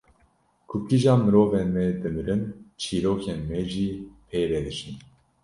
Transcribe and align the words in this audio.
Ku 0.67 0.75
kîjan 0.87 1.19
mirovên 1.25 1.67
me 1.75 1.83
dimirin 2.01 2.43
çîrokên 2.81 3.39
me 3.49 3.59
jî 3.71 3.89
pê 4.27 4.39
re 4.49 4.59
diçin 4.65 4.95